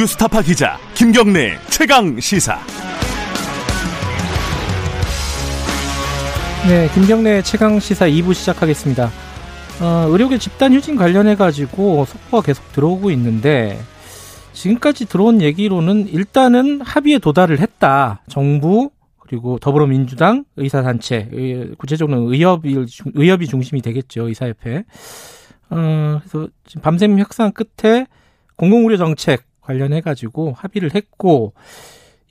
뉴스타파 0.00 0.40
기자 0.40 0.78
김경래 0.94 1.58
최강 1.68 2.18
시사. 2.18 2.58
네, 6.66 6.88
김경래 6.94 7.42
최강 7.42 7.78
시사 7.78 8.06
2부 8.06 8.32
시작하겠습니다. 8.32 9.10
어, 9.82 10.06
의료계 10.08 10.38
집단 10.38 10.72
휴진 10.72 10.96
관련해 10.96 11.34
가지고 11.36 12.06
속보가 12.06 12.46
계속 12.46 12.72
들어오고 12.72 13.10
있는데 13.10 13.78
지금까지 14.54 15.04
들어온 15.04 15.42
얘기로는 15.42 16.08
일단은 16.08 16.80
합의에 16.80 17.18
도달을 17.18 17.60
했다. 17.60 18.22
정부 18.26 18.90
그리고 19.18 19.58
더불어민주당 19.58 20.46
의사단체 20.56 21.74
구체적으로는 21.76 22.32
의협이 22.32 22.86
의협이 23.12 23.46
중심이 23.48 23.82
되겠죠 23.82 24.28
의사협회. 24.28 24.84
어, 25.68 26.20
그래서 26.20 26.48
지금 26.64 26.80
밤샘 26.80 27.18
협상 27.18 27.52
끝에 27.52 28.06
공공의료 28.56 28.96
정책 28.96 29.49
관련해 29.70 30.00
가지고 30.00 30.52
합의를 30.56 30.94
했고 30.96 31.54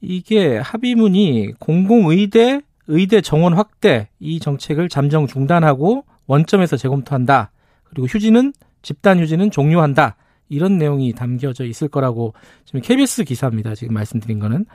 이게 0.01 0.57
합의문이 0.57 1.53
공공의대 1.59 2.61
의대 2.87 3.21
정원 3.21 3.53
확대 3.53 4.09
이 4.19 4.39
정책을 4.39 4.89
잠정 4.89 5.25
중단하고 5.25 6.03
원점에서 6.27 6.75
재검토한다. 6.75 7.51
그리고 7.85 8.07
휴지는 8.07 8.53
집단 8.81 9.19
휴지는 9.19 9.51
종료한다. 9.51 10.17
이런 10.49 10.77
내용이 10.77 11.13
담겨져 11.13 11.63
있을 11.65 11.87
거라고 11.87 12.33
지금 12.65 12.81
KBS 12.81 13.23
기사입니다. 13.23 13.75
지금 13.75 13.93
말씀드린 13.93 14.39
거는. 14.39 14.65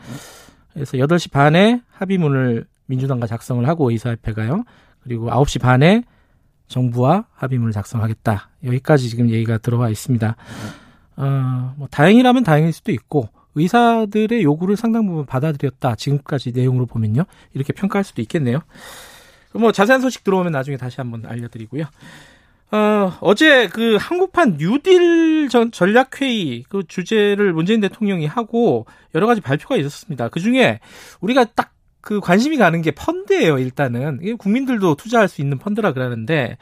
그래서 0.72 0.96
8시 0.96 1.30
반에 1.30 1.82
합의문을 1.90 2.66
민주당과 2.86 3.26
작성을 3.26 3.66
하고 3.68 3.90
의사협회가요. 3.90 4.64
그리고 5.02 5.28
9시 5.28 5.60
반에 5.60 6.04
정부와 6.68 7.26
합의문을 7.32 7.72
작성하겠다. 7.72 8.50
여기까지 8.64 9.08
지금 9.08 9.28
얘기가 9.30 9.58
들어와 9.58 9.90
있습니다. 9.90 10.36
어, 11.16 11.74
뭐 11.76 11.88
다행이라면 11.90 12.44
다행일 12.44 12.72
수도 12.72 12.92
있고 12.92 13.28
의사들의 13.54 14.42
요구를 14.42 14.76
상당 14.76 15.06
부분 15.06 15.26
받아들였다. 15.26 15.94
지금까지 15.94 16.52
내용으로 16.52 16.86
보면요. 16.86 17.24
이렇게 17.52 17.72
평가할 17.72 18.04
수도 18.04 18.20
있겠네요. 18.22 18.60
뭐 19.52 19.70
자세한 19.70 20.00
소식 20.00 20.24
들어오면 20.24 20.52
나중에 20.52 20.76
다시 20.76 20.96
한번 20.98 21.24
알려드리고요. 21.26 21.84
어, 22.72 23.12
어제 23.20 23.68
그 23.68 23.96
한국판 24.00 24.56
뉴딜 24.58 25.48
전 25.48 25.70
전략회의 25.70 26.64
그 26.68 26.82
주제를 26.88 27.52
문재인 27.52 27.80
대통령이 27.80 28.26
하고 28.26 28.86
여러 29.14 29.28
가지 29.28 29.40
발표가 29.40 29.76
있었습니다. 29.76 30.28
그 30.28 30.40
중에 30.40 30.80
우리가 31.20 31.44
딱 31.44 31.74
그 32.04 32.20
관심이 32.20 32.58
가는 32.58 32.82
게 32.82 32.90
펀드예요, 32.90 33.58
일단은. 33.58 34.18
이게 34.20 34.34
국민들도 34.34 34.94
투자할 34.96 35.26
수 35.26 35.40
있는 35.40 35.58
펀드라 35.58 35.94
그러는데 35.94 36.58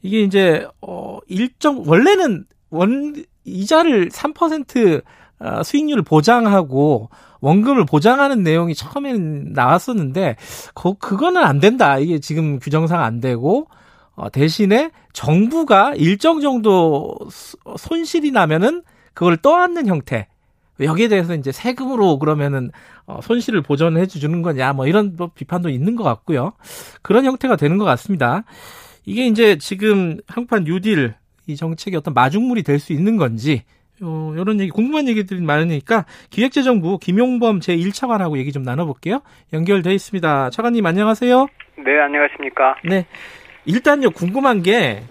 이게 0.00 0.22
이제, 0.22 0.66
어, 0.80 1.18
일정, 1.26 1.82
원래는 1.86 2.46
원, 2.70 3.14
이자를 3.48 4.08
3% 4.08 5.02
어, 5.40 5.62
수익률을 5.62 6.02
보장하고 6.02 7.10
원금을 7.40 7.86
보장하는 7.86 8.42
내용이 8.42 8.74
처음에는 8.74 9.52
나왔었는데 9.52 10.36
그, 10.74 10.94
그거는 10.94 11.42
안 11.42 11.60
된다. 11.60 11.98
이게 11.98 12.18
지금 12.18 12.58
규정상 12.58 13.02
안 13.02 13.20
되고 13.20 13.68
어, 14.16 14.30
대신에 14.30 14.90
정부가 15.12 15.94
일정 15.94 16.40
정도 16.40 17.14
손실이 17.76 18.32
나면은 18.32 18.82
그걸 19.14 19.36
떠안는 19.36 19.86
형태. 19.86 20.28
여기에 20.80 21.08
대해서 21.08 21.34
이제 21.34 21.50
세금으로 21.50 22.18
그러면은 22.18 22.70
어, 23.06 23.20
손실을 23.22 23.62
보전해 23.62 24.06
주는 24.06 24.42
거냐 24.42 24.72
뭐 24.72 24.86
이런 24.86 25.14
뭐 25.16 25.30
비판도 25.34 25.70
있는 25.70 25.96
것 25.96 26.04
같고요. 26.04 26.52
그런 27.02 27.24
형태가 27.24 27.56
되는 27.56 27.78
것 27.78 27.84
같습니다. 27.84 28.44
이게 29.04 29.26
이제 29.26 29.56
지금 29.58 30.18
한국판 30.26 30.64
뉴딜 30.64 31.14
이 31.48 31.56
정책이 31.56 31.96
어떤 31.96 32.14
마중물이 32.14 32.62
될 32.62 32.78
수 32.78 32.92
있는 32.92 33.16
건지 33.16 33.64
어, 34.00 34.32
이런 34.36 34.60
얘기, 34.60 34.70
궁금한 34.70 35.08
얘기들이 35.08 35.40
많으니까 35.40 36.04
기획재정부 36.30 36.98
김용범 36.98 37.58
제 37.58 37.76
1차관하고 37.76 38.38
얘기 38.38 38.52
좀 38.52 38.62
나눠볼게요. 38.62 39.22
연결돼 39.52 39.92
있습니다. 39.92 40.50
차관님 40.50 40.86
안녕하세요. 40.86 41.48
네, 41.84 42.00
안녕하십니까. 42.00 42.76
네. 42.84 43.06
일단요, 43.64 44.10
궁금한 44.10 44.62
게, 44.62 45.02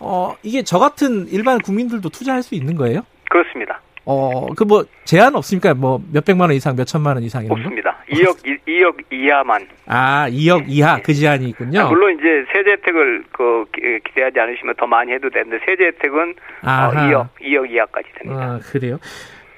어, 0.00 0.34
이게 0.42 0.62
저 0.64 0.80
같은 0.80 1.28
일반 1.28 1.58
국민들도 1.60 2.08
투자할 2.08 2.42
수 2.42 2.56
있는 2.56 2.74
거예요? 2.74 3.02
그렇습니다. 3.30 3.80
어, 4.04 4.46
그 4.54 4.64
뭐, 4.64 4.84
제한 5.04 5.36
없습니까? 5.36 5.74
뭐, 5.74 6.02
몇백만 6.12 6.48
원 6.50 6.56
이상, 6.56 6.74
몇천만 6.74 7.14
원 7.16 7.22
이상 7.22 7.44
이런 7.44 7.56
없습니다. 7.60 7.92
거? 7.92 7.97
2억, 8.10 8.38
2, 8.66 8.84
억 8.84 8.96
이하만. 9.10 9.66
아, 9.86 10.28
2억 10.30 10.64
이하, 10.68 11.00
그 11.02 11.14
제한이 11.14 11.48
있군요. 11.50 11.80
아, 11.80 11.88
물론 11.88 12.18
이제 12.18 12.44
세제 12.52 12.72
혜택을 12.72 13.24
그 13.32 13.64
기대하지 14.06 14.38
않으시면 14.38 14.74
더 14.76 14.86
많이 14.86 15.12
해도 15.12 15.28
되는데, 15.30 15.58
세제 15.66 15.84
혜택은 15.86 16.34
어, 16.62 16.66
2억, 16.66 17.28
2억 17.40 17.70
이하까지 17.70 18.08
됩니다. 18.18 18.42
아, 18.42 18.58
그래요? 18.60 18.98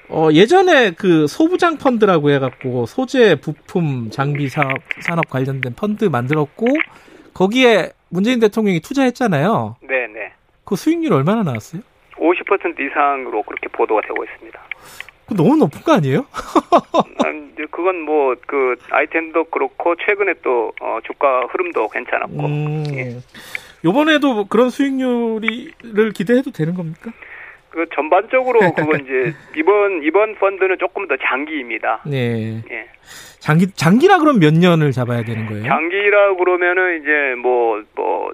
어, 0.09 0.29
예전에 0.33 0.91
그 0.91 1.25
소부장 1.27 1.77
펀드라고 1.77 2.31
해갖고 2.31 2.85
소재, 2.85 3.35
부품, 3.35 4.09
장비 4.09 4.49
사업, 4.49 4.77
산업 4.99 5.29
관련된 5.29 5.73
펀드 5.75 6.05
만들었고, 6.05 6.67
거기에 7.33 7.91
문재인 8.09 8.39
대통령이 8.39 8.81
투자했잖아요. 8.81 9.77
네 9.81 10.07
네. 10.07 10.33
그 10.65 10.75
수익률 10.75 11.13
얼마나 11.13 11.43
나왔어요? 11.43 11.81
50% 12.17 12.79
이상으로 12.79 13.41
그렇게 13.43 13.67
보도가 13.69 14.01
되고 14.01 14.23
있습니다. 14.23 14.59
너무 15.35 15.57
높은 15.57 15.81
거 15.81 15.93
아니에요? 15.93 16.25
그건 17.71 18.01
뭐 18.01 18.35
그 18.51 18.75
아이템도 18.89 19.45
그렇고 19.45 19.95
최근에 19.95 20.33
또 20.43 20.71
어, 20.81 20.99
주가 21.05 21.45
흐름도 21.51 21.87
괜찮았고. 21.87 22.45
음, 22.45 22.83
예. 22.93 23.17
요번에도 23.85 24.45
그런 24.45 24.69
수익률을 24.69 26.11
기대해도 26.13 26.51
되는 26.51 26.73
겁니까? 26.73 27.11
그 27.69 27.85
전반적으로 27.95 28.59
그건 28.75 29.01
이제 29.05 29.33
이번 29.55 30.03
이번 30.03 30.35
펀드는 30.35 30.77
조금 30.79 31.07
더 31.07 31.15
장기입니다. 31.17 32.01
네. 32.05 32.61
예. 32.69 32.87
장기 33.39 33.71
장기라 33.71 34.19
그럼 34.19 34.39
몇 34.39 34.53
년을 34.53 34.91
잡아야 34.91 35.23
되는 35.23 35.45
거예요? 35.47 35.63
장기라 35.65 36.35
그러면은 36.35 37.01
이제 37.01 37.35
뭐뭐 37.41 37.83
뭐 37.95 38.31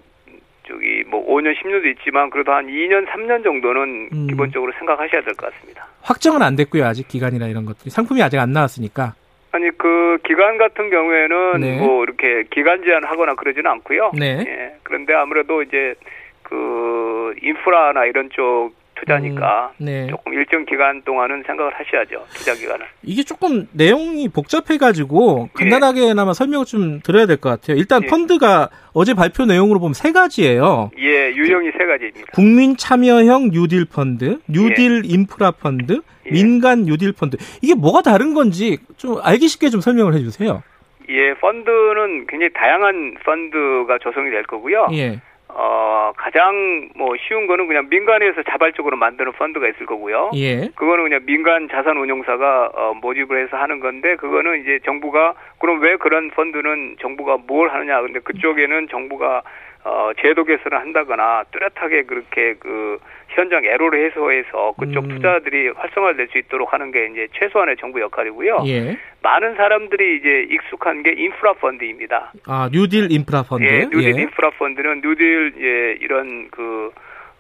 저기 0.68 1.04
뭐 1.08 1.26
5년 1.28 1.56
10년도 1.56 1.86
있지만 1.98 2.30
그래도 2.30 2.52
한 2.52 2.68
2년 2.68 3.08
3년 3.08 3.44
정도는 3.44 4.10
음. 4.12 4.28
기본적으로 4.28 4.72
생각하셔야 4.78 5.22
될 5.22 5.34
것 5.36 5.52
같습니다. 5.54 5.88
확정은 6.02 6.42
안 6.42 6.56
됐고요. 6.56 6.86
아직 6.86 7.08
기간이나 7.08 7.48
이런 7.48 7.66
것들이 7.66 7.90
상품이 7.90 8.22
아직 8.22 8.38
안 8.40 8.52
나왔으니까. 8.52 9.14
아니 9.52 9.70
그 9.78 10.18
기간 10.26 10.58
같은 10.58 10.90
경우에는 10.90 11.62
네. 11.62 11.80
뭐 11.80 12.04
이렇게 12.04 12.44
기간 12.52 12.84
제한하거나 12.84 13.36
그러지는 13.36 13.72
않고요. 13.72 14.12
네. 14.18 14.44
예. 14.46 14.76
그런데 14.84 15.14
아무래도 15.14 15.62
이제 15.64 15.96
그 16.44 17.34
인프라나 17.42 18.06
이런 18.06 18.30
쪽 18.32 18.72
투자니까 19.00 19.72
음, 19.80 19.86
네. 19.86 20.08
조금 20.08 20.34
일정 20.34 20.66
기간 20.66 21.02
동안은 21.04 21.44
생각을 21.46 21.72
하셔야죠 21.74 22.26
투자 22.34 22.54
기간을. 22.54 22.86
이게 23.04 23.24
조금 23.24 23.68
내용이 23.74 24.28
복잡해가지고 24.30 25.50
간단하게나마 25.54 26.30
예. 26.30 26.34
설명을 26.34 26.66
좀 26.66 27.00
드려야 27.02 27.26
될 27.26 27.38
것 27.38 27.50
같아요. 27.50 27.78
일단 27.78 28.02
예. 28.04 28.08
펀드가 28.08 28.70
어제 28.94 29.14
발표 29.14 29.46
내용으로 29.46 29.80
보면 29.80 29.94
세 29.94 30.12
가지예요. 30.12 30.90
예, 30.98 31.32
유형이 31.32 31.72
세 31.78 31.86
가지입니다. 31.86 32.32
국민 32.34 32.76
참여형 32.78 33.52
뉴딜 33.52 33.86
펀드, 33.86 34.40
뉴딜 34.48 35.04
예. 35.06 35.10
인프라 35.14 35.52
펀드, 35.52 36.02
예. 36.26 36.32
민간 36.32 36.84
뉴딜 36.86 37.14
펀드. 37.14 37.38
이게 37.62 37.76
뭐가 37.76 38.02
다른 38.02 38.34
건지 38.34 38.80
좀 38.98 39.18
알기 39.22 39.48
쉽게 39.48 39.70
좀 39.70 39.82
설명을 39.82 40.14
해주세요. 40.16 40.64
예, 41.10 41.34
펀드는 41.36 42.28
굉장히 42.28 42.52
다양한 42.54 43.16
펀드가 43.24 43.98
조성이 44.00 44.30
될 44.32 44.44
거고요. 44.44 44.88
예. 44.94 45.22
어, 45.60 46.14
가장 46.16 46.90
뭐 46.96 47.16
쉬운 47.18 47.48
거는 47.48 47.66
그냥 47.66 47.88
민간에서 47.90 48.44
자발적으로 48.44 48.96
만드는 48.96 49.32
펀드가 49.32 49.68
있을 49.68 49.88
거고요. 49.88 50.30
예. 50.36 50.68
그거는 50.76 51.06
그냥 51.06 51.22
민간 51.26 51.68
자산 51.68 51.98
운용사가 51.98 52.70
어, 52.76 52.94
모집을 53.02 53.44
해서 53.44 53.58
하는 53.58 53.80
건데 53.80 54.16
그거는 54.18 54.62
이제 54.62 54.80
정부가 54.86 55.34
그럼 55.58 55.80
왜 55.82 55.96
그런 55.96 56.30
펀드는 56.30 56.98
정부가 57.02 57.38
뭘 57.48 57.70
하느냐. 57.70 58.02
근데 58.02 58.20
그쪽에는 58.20 58.88
정부가 58.90 59.42
어, 59.88 60.12
제도 60.22 60.44
개선을 60.44 60.78
한다거나 60.78 61.46
뚜렷하게 61.52 62.04
그렇게 62.04 62.56
그 62.60 63.00
현장 63.30 63.64
애로를 63.64 64.06
해소해서 64.06 64.74
그쪽 64.78 65.06
음. 65.06 65.10
투자들이 65.10 65.70
활성화될 65.70 66.28
수 66.28 66.38
있도록 66.40 66.74
하는 66.74 66.92
게 66.92 67.06
이제 67.06 67.28
최소한의 67.34 67.78
정부 67.78 68.02
역할이고요. 68.02 68.64
예. 68.68 68.98
많은 69.24 69.56
사람들이 69.56 70.18
이제 70.18 70.48
익숙한 70.54 71.04
게 71.04 71.14
인프라 71.14 71.54
펀드입니다. 71.54 72.34
아, 72.48 72.70
뉴딜 72.72 73.12
인프라 73.12 73.44
펀드. 73.44 73.64
예, 73.64 73.86
뉴딜 73.86 74.18
예. 74.18 74.22
인프라 74.24 74.50
펀드는 74.50 75.02
뉴딜 75.02 75.54
예, 75.62 75.98
이런 76.02 76.50
그 76.52 76.92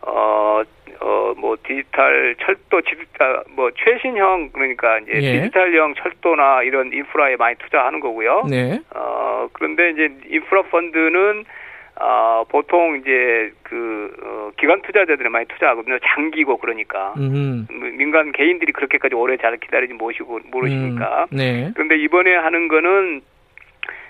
어, 0.01 0.61
어, 1.01 1.33
뭐, 1.37 1.57
디지털, 1.63 2.35
철도, 2.39 2.81
디지털, 2.81 3.43
뭐, 3.49 3.69
최신형, 3.71 4.51
그러니까, 4.53 4.99
이제, 4.99 5.11
예. 5.15 5.41
디지털형 5.41 5.95
철도나 5.95 6.63
이런 6.63 6.93
인프라에 6.93 7.35
많이 7.35 7.55
투자하는 7.57 7.99
거고요. 7.99 8.45
네. 8.49 8.79
어, 8.95 9.47
그런데 9.51 9.89
이제, 9.89 10.09
인프라 10.29 10.61
펀드는, 10.63 11.43
어, 11.99 12.43
보통 12.49 12.97
이제 12.97 13.51
그 13.63 14.15
어, 14.21 14.51
기관 14.57 14.81
투자자들이 14.81 15.29
많이 15.29 15.45
투자하거든요. 15.47 15.97
장기고 15.99 16.57
그러니까 16.57 17.13
음흠. 17.17 17.65
민간 17.97 18.31
개인들이 18.31 18.71
그렇게까지 18.71 19.15
오래 19.15 19.37
잘 19.37 19.57
기다리지 19.57 19.93
모시고 19.93 20.41
모르시니까. 20.51 21.27
음, 21.31 21.37
네. 21.37 21.71
그런데 21.73 21.97
이번에 21.97 22.35
하는 22.35 22.67
거는 22.67 23.21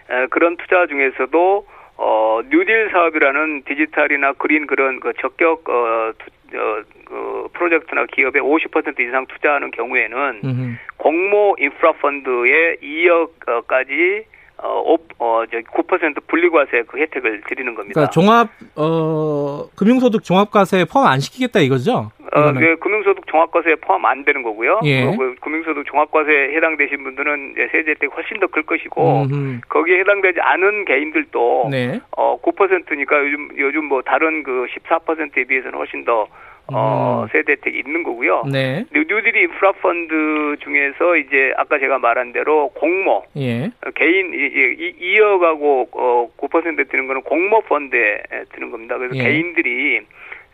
에, 0.09 0.27
그런 0.27 0.57
투자 0.57 0.85
중에서도 0.87 1.67
어 1.99 2.41
뉴딜 2.49 2.89
사업이라는 2.91 3.63
디지털이나 3.63 4.33
그린 4.33 4.67
그런 4.67 4.99
그 4.99 5.13
적격 5.19 5.67
어, 5.69 6.11
투, 6.17 6.57
어, 6.57 6.83
그그 7.05 7.47
프로젝트나 7.53 8.05
기업에 8.05 8.39
50% 8.39 8.99
이상 8.99 9.25
투자하는 9.27 9.71
경우에는 9.71 10.41
음흠. 10.43 10.75
공모 10.97 11.55
인프라 11.57 11.93
펀드에 11.93 12.75
2억까지 12.83 14.25
어, 14.63 14.81
오- 14.85 14.97
어, 15.19 15.43
저, 15.51 15.57
9% 15.59 16.25
분리과세 16.27 16.83
그 16.87 16.97
혜택을 16.97 17.41
드리는 17.47 17.75
겁니다. 17.75 17.93
그러니까 17.93 18.09
종합 18.11 18.49
어 18.75 19.67
금융소득 19.75 20.23
종합과세 20.23 20.85
포함 20.85 21.07
안 21.07 21.19
시키겠다 21.19 21.59
이거죠? 21.59 22.11
어. 22.33 22.53
그 22.53 22.75
금융소득 22.79 23.25
종합과세에 23.27 23.75
포함 23.75 24.05
안 24.05 24.25
되는 24.25 24.43
거고요. 24.43 24.81
예. 24.83 25.05
그, 25.05 25.17
그 25.17 25.35
금융소득 25.41 25.85
종합과세에 25.85 26.55
해당되신 26.55 27.03
분들은 27.03 27.55
세제 27.71 27.91
혜택이 27.91 28.07
훨씬 28.13 28.39
더 28.39 28.47
클 28.47 28.63
것이고 28.63 29.23
음흠. 29.23 29.59
거기에 29.69 29.99
해당되지 29.99 30.39
않은 30.41 30.85
개인들도 30.85 31.67
네. 31.71 31.99
어 32.17 32.37
9%니까 32.41 33.19
요즘 33.25 33.49
요즘 33.57 33.85
뭐 33.85 34.01
다른 34.01 34.43
그 34.43 34.65
14%에 34.89 35.43
비해서는 35.45 35.77
훨씬 35.77 36.03
더 36.05 36.27
어, 36.73 37.23
음. 37.23 37.27
세제 37.31 37.53
혜택이 37.53 37.79
있는 37.85 38.03
거고요. 38.03 38.43
네. 38.51 38.85
뉴- 38.93 39.05
뉴딜 39.07 39.35
인프라 39.37 39.71
펀드 39.73 40.57
중에서 40.63 41.15
이제 41.17 41.53
아까 41.57 41.79
제가 41.79 41.97
말한 41.99 42.33
대로 42.33 42.69
공모 42.69 43.23
예. 43.37 43.65
어, 43.85 43.91
개인 43.95 44.33
이, 44.33 44.37
이, 44.37 45.15
2억하고 45.17 45.87
어, 45.93 46.29
9% 46.37 46.89
드는 46.89 47.07
거는 47.07 47.21
공모 47.23 47.61
펀드에 47.61 48.21
드는 48.53 48.71
겁니다. 48.71 48.97
그래서 48.97 49.15
예. 49.15 49.23
개인들이 49.23 50.01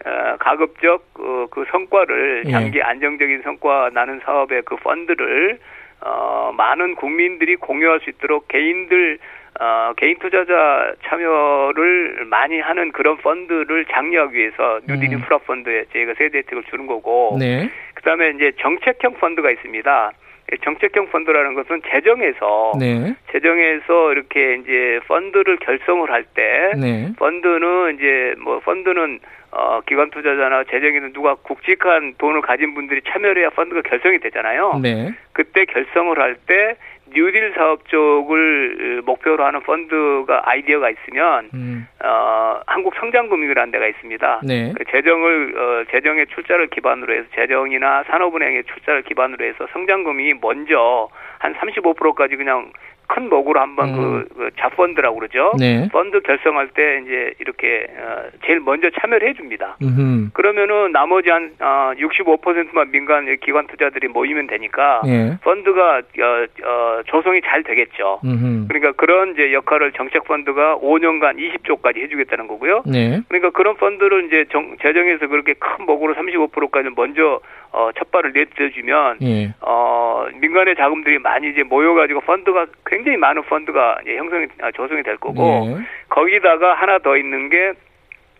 어, 0.05 0.35
가급적 0.39 1.03
어, 1.19 1.47
그 1.49 1.65
성과를 1.71 2.43
예. 2.47 2.51
장기 2.51 2.81
안정적인 2.81 3.41
성과 3.43 3.89
나는 3.93 4.19
사업의 4.23 4.63
그 4.65 4.75
펀드를 4.77 5.57
어, 6.01 6.51
많은 6.55 6.95
국민들이 6.95 7.55
공유할 7.55 8.01
수 8.01 8.09
있도록 8.09 8.47
개인들 8.49 9.17
어, 9.59 9.93
개인 9.97 10.17
투자자 10.19 10.93
참여를 11.03 12.25
많이 12.25 12.59
하는 12.59 12.91
그런 12.91 13.17
펀드를 13.17 13.85
장려하기 13.85 14.35
위해서 14.35 14.79
뉴딜 14.87 15.09
음. 15.09 15.13
인프라 15.13 15.37
펀드에 15.39 15.85
저희가 15.93 16.13
세제 16.17 16.39
혜택을 16.39 16.63
주는 16.69 16.87
거고 16.87 17.37
네. 17.39 17.69
그다음에 17.93 18.31
이제 18.31 18.51
정책형 18.59 19.13
펀드가 19.19 19.51
있습니다. 19.51 20.11
이 20.51 20.57
정책형 20.63 21.07
펀드라는 21.07 21.53
것은 21.53 21.81
재정에서 21.89 22.73
네. 22.79 23.15
재정에서 23.31 24.11
이렇게 24.11 24.55
이제 24.55 24.99
펀드를 25.07 25.57
결성을 25.57 26.09
할때 26.11 26.71
네. 26.75 27.13
펀드는 27.17 27.95
이제 27.95 28.35
뭐 28.39 28.59
펀드는 28.59 29.19
어 29.51 29.81
기관 29.85 30.09
투자자나 30.09 30.65
재정에는 30.65 31.13
누가 31.13 31.35
굵직한 31.35 32.15
돈을 32.17 32.41
가진 32.41 32.73
분들이 32.73 33.01
참여를 33.07 33.41
해야 33.41 33.49
펀드가 33.51 33.81
결성이 33.83 34.19
되잖아요. 34.19 34.79
네. 34.81 35.13
그때 35.31 35.65
결성을 35.65 36.19
할때 36.19 36.75
뉴딜 37.13 37.53
사업 37.55 37.87
쪽을 37.87 39.01
목표로 39.05 39.45
하는 39.45 39.61
펀드가 39.61 40.41
아이디어가 40.45 40.89
있으면 40.89 41.49
음. 41.53 41.87
어 42.03 42.61
한국 42.67 42.93
성장금융이라는 42.95 43.71
데가 43.71 43.87
있습니다. 43.87 44.41
네. 44.43 44.73
그 44.77 44.83
재정을 44.91 45.53
어, 45.57 45.91
재정의 45.91 46.27
출자를 46.27 46.67
기반으로 46.67 47.13
해서 47.13 47.25
재정이나 47.35 48.03
산업은행의 48.03 48.63
출자를 48.65 49.03
기반으로 49.03 49.45
해서 49.45 49.67
성장금이 49.73 50.35
먼저 50.41 51.09
한 51.39 51.53
35%까지 51.55 52.35
그냥 52.35 52.71
큰 53.13 53.29
목으로 53.29 53.59
한번 53.59 53.89
음. 53.89 53.95
그, 53.95 54.27
그 54.35 54.49
자펀드라고 54.57 55.19
그러죠. 55.19 55.51
네. 55.59 55.87
펀드 55.91 56.19
결성할 56.21 56.69
때 56.69 57.01
이제 57.03 57.33
이렇게 57.39 57.85
어, 57.95 58.23
제일 58.43 58.59
먼저 58.59 58.89
참여를 58.89 59.29
해줍니다. 59.29 59.77
음흠. 59.83 60.29
그러면은 60.33 60.91
나머지 60.91 61.29
한 61.29 61.51
어, 61.59 61.91
65%만 61.95 62.89
민간 62.89 63.25
기관 63.37 63.67
투자들이 63.67 64.07
모이면 64.07 64.47
되니까 64.47 65.03
예. 65.05 65.37
펀드가 65.43 65.97
어, 65.99 66.67
어, 66.67 67.01
조성이 67.05 67.41
잘 67.45 67.61
되겠죠. 67.61 68.19
음흠. 68.25 68.67
그러니까 68.67 68.93
그런 68.93 69.33
이제 69.33 69.53
역할을 69.53 69.91
정책 69.91 70.23
펀드가 70.23 70.77
5년간 70.77 71.37
20조까지 71.37 71.97
해주겠다는 71.97 72.47
거고요. 72.47 72.81
네. 72.87 73.21
그러니까 73.27 73.51
그런 73.51 73.75
펀드를 73.75 74.25
이제 74.25 74.45
정, 74.51 74.75
재정에서 74.81 75.27
그렇게 75.27 75.53
큰 75.53 75.85
목으로 75.85 76.15
35%까지 76.15 76.89
먼저 76.95 77.41
어, 77.73 77.89
첫 77.97 78.11
발을 78.11 78.31
내딛어주면 78.33 79.17
예. 79.23 79.53
어, 79.61 80.25
민간의 80.39 80.75
자금들이 80.75 81.19
많이 81.19 81.49
이제 81.49 81.63
모여가지고 81.63 82.21
펀드가 82.21 82.67
굉장히 82.85 83.17
많은 83.17 83.41
펀드가 83.43 83.99
이제 84.03 84.15
형성이 84.15 84.45
아, 84.61 84.71
조성이 84.71 85.03
될 85.03 85.17
거고 85.17 85.67
예. 85.67 85.83
거기다가 86.07 86.75
하나 86.75 86.99
더 86.99 87.17
있는 87.17 87.49
게 87.49 87.73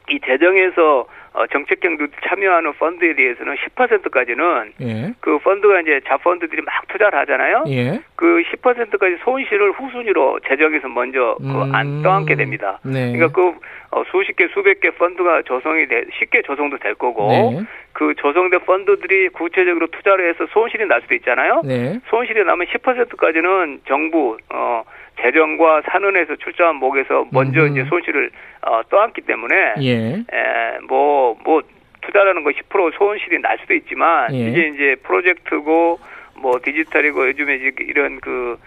이 0.10 0.20
재정에서 0.20 1.06
어, 1.34 1.48
정책형 1.48 1.98
도 1.98 2.08
참여하는 2.28 2.74
펀드에 2.74 3.16
대해서는 3.16 3.56
10%까지는 3.56 4.74
예. 4.82 5.14
그 5.20 5.40
펀드가 5.40 5.82
이제 5.82 6.00
자펀드들이 6.08 6.62
막 6.62 6.88
투자를 6.88 7.18
하잖아요. 7.20 7.64
예. 7.70 8.02
그 8.16 8.44
10%까지 8.52 9.18
손실을 9.24 9.72
후순위로 9.72 10.42
재정에서 10.48 10.88
먼저 10.90 11.36
그안 11.42 11.88
음. 11.88 12.02
떠안게 12.04 12.36
됩니다. 12.36 12.80
네. 12.84 13.12
그러니까 13.12 13.30
그 13.30 13.56
어, 13.90 14.04
수십 14.12 14.36
개 14.36 14.48
수백 14.54 14.80
개 14.80 14.92
펀드가 14.92 15.42
조성이 15.42 15.88
돼 15.88 16.06
쉽게 16.20 16.44
조성도 16.44 16.78
될 16.78 16.94
거고 16.94 17.28
네. 17.30 17.64
그 17.94 18.14
조성된 18.16 18.62
펀드들이 18.66 19.30
구체적으로 19.30 19.88
투자를 19.88 20.30
해서 20.30 20.46
손실이 20.52 20.86
날 20.86 21.02
수도 21.02 21.16
있잖아요. 21.16 21.62
네. 21.66 22.00
손실이 22.10 22.44
나면 22.44 22.68
10%까지는 22.68 23.82
정부 23.88 24.38
어 24.54 24.84
재정과 25.22 25.84
산은에서 25.90 26.36
출자한 26.38 26.78
목에서 26.78 27.26
먼저 27.32 27.62
음. 27.62 27.72
이제 27.72 27.84
손실을 27.86 28.32
어 28.62 28.82
떠안기 28.90 29.22
때문에 29.22 29.74
예. 29.82 30.24
에뭐뭐 30.32 31.38
뭐 31.44 31.62
투자라는 32.02 32.44
거 32.44 32.52
10% 32.52 32.94
손실이 32.98 33.42
날 33.42 33.58
수도 33.60 33.74
있지만 33.74 34.34
예. 34.34 34.50
이게 34.50 34.68
이제 34.68 34.96
프로젝트고 35.04 36.00
뭐 36.36 36.60
디지털이고 36.64 37.28
요즘에 37.28 37.56
이제 37.56 37.72
이런 37.80 38.20
그 38.20 38.58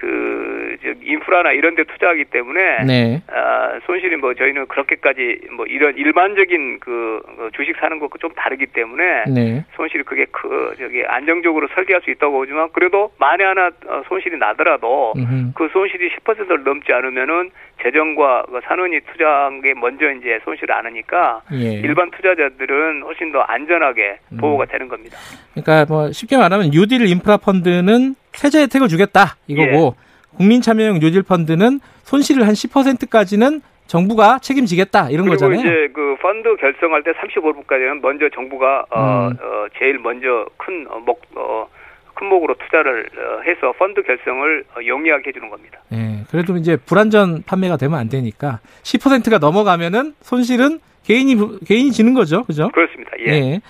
그, 0.00 0.78
저, 0.82 0.94
인프라나 1.02 1.52
이런 1.52 1.74
데 1.74 1.84
투자하기 1.84 2.24
때문에, 2.26 2.84
네. 2.86 3.22
아, 3.28 3.78
손실이 3.84 4.16
뭐 4.16 4.32
저희는 4.32 4.66
그렇게까지 4.66 5.40
뭐 5.52 5.66
이런 5.66 5.94
일반적인 5.94 6.80
그, 6.80 7.20
그 7.36 7.50
주식 7.54 7.76
사는 7.76 7.98
것과 7.98 8.16
좀 8.18 8.30
다르기 8.34 8.64
때문에, 8.68 9.24
네. 9.28 9.64
손실이 9.76 10.04
그게 10.04 10.24
그, 10.32 10.74
저기, 10.78 11.04
안정적으로 11.06 11.68
설계할 11.74 12.00
수 12.00 12.10
있다고 12.10 12.32
보지만, 12.32 12.70
그래도 12.72 13.12
만에 13.18 13.44
하나 13.44 13.66
어, 13.66 14.02
손실이 14.08 14.38
나더라도, 14.38 15.12
음흠. 15.16 15.52
그 15.54 15.68
손실이 15.70 16.08
10%를 16.24 16.64
넘지 16.64 16.90
않으면은 16.94 17.50
재정과 17.82 18.44
그 18.50 18.60
산원이 18.64 19.00
투자한 19.12 19.60
게 19.60 19.74
먼저 19.74 20.10
이제 20.12 20.40
손실을 20.44 20.74
안 20.74 20.86
하니까, 20.86 21.42
예. 21.52 21.74
일반 21.74 22.10
투자자들은 22.10 23.02
훨씬 23.02 23.32
더 23.32 23.40
안전하게 23.40 24.18
음. 24.32 24.38
보호가 24.38 24.64
되는 24.64 24.88
겁니다. 24.88 25.18
그러니까 25.52 25.84
뭐 25.92 26.10
쉽게 26.10 26.38
말하면 26.38 26.70
뉴딜 26.70 27.06
인프라 27.06 27.36
펀드는 27.36 28.14
세제 28.40 28.62
혜택을 28.62 28.88
주겠다 28.88 29.36
이거고 29.48 29.94
예. 29.94 30.36
국민 30.38 30.62
참여형 30.62 31.00
뉴딜 31.00 31.22
펀드는 31.24 31.78
손실을 32.04 32.46
한 32.46 32.54
10%까지는 32.54 33.60
정부가 33.86 34.38
책임지겠다 34.38 35.10
이런 35.10 35.26
그리고 35.26 35.32
거잖아요. 35.32 35.60
이제 35.60 35.92
그 35.92 36.16
펀드 36.22 36.56
결성할 36.56 37.02
때 37.02 37.10
35%까지는 37.12 38.00
먼저 38.00 38.30
정부가 38.30 38.86
어, 38.88 39.28
음. 39.28 39.36
어 39.38 39.66
제일 39.78 39.98
먼저 39.98 40.46
큰 40.56 40.86
어, 40.88 41.00
목, 41.00 41.20
어, 41.34 41.68
큰 42.14 42.28
목으로 42.28 42.54
투자를 42.54 43.10
어, 43.14 43.42
해서 43.42 43.72
펀드 43.72 44.02
결성을 44.02 44.64
어, 44.74 44.86
용이하게 44.86 45.28
해주는 45.28 45.50
겁니다. 45.50 45.80
예. 45.92 46.24
그래도 46.30 46.56
이제 46.56 46.78
불안전 46.78 47.42
판매가 47.42 47.76
되면 47.76 47.98
안 47.98 48.08
되니까 48.08 48.60
10%가 48.84 49.36
넘어가면은 49.36 50.14
손실은 50.22 50.78
개인이 51.04 51.36
개인이 51.66 51.90
지는 51.92 52.14
거죠. 52.14 52.44
그죠? 52.44 52.70
그렇습니다. 52.70 53.10
예. 53.26 53.60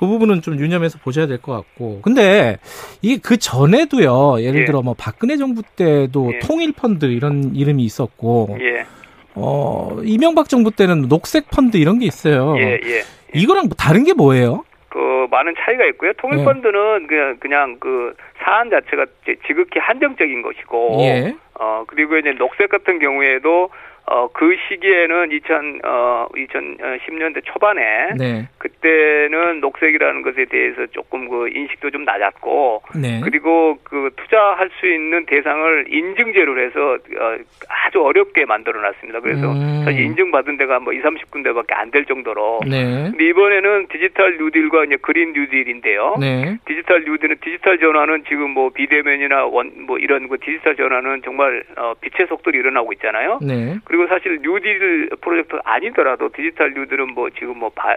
그 0.00 0.06
부분은 0.06 0.40
좀 0.40 0.58
유념해서 0.58 0.98
보셔야 0.98 1.26
될 1.26 1.38
것 1.42 1.52
같고. 1.52 2.00
근데 2.02 2.56
이게 3.02 3.20
그 3.22 3.36
전에도요. 3.36 4.40
예를 4.42 4.62
예. 4.62 4.64
들어 4.64 4.80
뭐 4.80 4.94
박근혜 4.96 5.36
정부 5.36 5.62
때도 5.76 6.32
예. 6.34 6.38
통일 6.40 6.72
펀드 6.72 7.04
이런 7.04 7.54
이름이 7.54 7.82
있었고 7.84 8.56
예. 8.60 8.86
어, 9.34 9.98
이명박 10.02 10.48
정부 10.48 10.70
때는 10.70 11.08
녹색 11.08 11.50
펀드 11.50 11.76
이런 11.76 11.98
게 11.98 12.06
있어요. 12.06 12.56
예. 12.58 12.80
예. 12.82 13.02
이거랑 13.34 13.66
뭐 13.66 13.74
다른 13.78 14.04
게 14.04 14.14
뭐예요? 14.14 14.64
그 14.88 14.98
많은 15.30 15.54
차이가 15.60 15.84
있고요. 15.90 16.12
통일 16.14 16.44
펀드는 16.44 17.06
그냥 17.06 17.36
그냥 17.38 17.76
그 17.78 18.14
사안 18.42 18.70
자체가 18.70 19.04
지극히 19.46 19.78
한정적인 19.78 20.42
것이고, 20.42 20.96
예. 21.02 21.36
어 21.60 21.84
그리고 21.86 22.16
이제 22.16 22.32
녹색 22.38 22.70
같은 22.70 22.98
경우에도 22.98 23.68
어 24.06 24.28
그 24.32 24.56
시기에는 24.68 25.32
2000 25.32 25.80
어 25.84 26.26
2010년대 26.34 27.42
초반에 27.44 28.12
네. 28.16 28.48
그때는 28.58 29.60
녹색이라는 29.60 30.22
것에 30.22 30.46
대해서 30.46 30.86
조금 30.86 31.28
그 31.28 31.48
인식도 31.52 31.90
좀 31.90 32.04
낮았고 32.04 32.82
네. 33.00 33.20
그리고 33.22 33.78
그 33.84 34.10
투자할 34.16 34.70
수 34.80 34.86
있는 34.86 35.26
대상을 35.26 35.86
인증제로 35.88 36.58
해서 36.60 36.94
어, 36.94 37.36
아주 37.68 38.02
어렵게 38.02 38.44
만들어 38.46 38.80
놨습니다. 38.80 39.20
그래서 39.20 39.52
음. 39.52 39.82
사실 39.84 40.00
인증받은 40.02 40.56
데가 40.56 40.78
뭐 40.80 40.92
2, 40.92 41.00
30군데밖에 41.02 41.72
안 41.74 41.90
될 41.90 42.04
정도로 42.04 42.60
네. 42.68 43.10
근데 43.10 43.24
이번에는 43.30 43.88
디지털 43.88 44.38
뉴딜과 44.38 44.84
이제 44.84 44.96
그린 45.02 45.32
뉴딜인데요. 45.32 46.16
네. 46.20 46.56
디지털 46.66 47.02
뉴딜은 47.04 47.38
디지털 47.42 47.78
전환은 47.80 48.22
지금 48.28 48.50
뭐 48.50 48.70
비대면이나 48.70 49.46
원 49.46 49.70
뭐 49.86 49.98
이런 49.98 50.28
그 50.28 50.38
디지털 50.38 50.76
전환은 50.76 51.22
정말 51.24 51.64
어 51.76 51.94
빛의 52.00 52.28
속도로 52.28 52.56
일어나고 52.56 52.92
있잖아요. 52.94 53.38
네. 53.90 53.96
그리고 53.96 54.06
사실 54.06 54.38
뉴딜 54.42 55.10
프로젝트 55.20 55.56
아니더라도 55.64 56.28
디지털 56.32 56.72
뉴딜은 56.74 57.14
뭐 57.14 57.28
지금 57.30 57.58
뭐 57.58 57.70
바, 57.74 57.96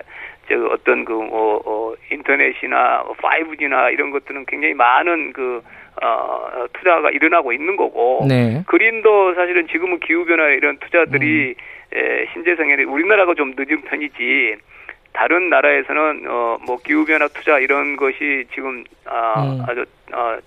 저 0.50 0.56
어떤 0.72 1.06
그뭐 1.06 1.62
어, 1.66 1.94
인터넷이나 2.12 3.04
5G나 3.04 3.94
이런 3.94 4.10
것들은 4.12 4.46
굉장히 4.46 4.74
많은 4.74 5.34
그 5.34 5.62
어, 6.02 6.66
투자가 6.74 7.12
일어나고 7.12 7.54
있는 7.54 7.76
거고 7.76 8.26
네. 8.28 8.64
그린도 8.68 9.36
사실은 9.36 9.68
지금은 9.68 10.00
기후 10.00 10.26
변화 10.26 10.48
이런 10.50 10.78
투자들이 10.80 11.56
음. 11.58 11.98
에, 11.98 12.26
신재생에는 12.34 12.86
우리나라가 12.86 13.36
좀 13.36 13.54
늦은 13.56 13.82
편이지 13.84 14.56
다른 15.14 15.50
나라에서는 15.50 16.26
어 16.28 16.58
뭐 16.66 16.78
기후 16.84 17.06
변화 17.06 17.28
투자 17.28 17.60
이런 17.60 17.96
것이 17.98 18.46
지금 18.54 18.84
아 19.06 19.44
음. 19.44 19.64
아주 19.68 19.86
어 20.12 20.38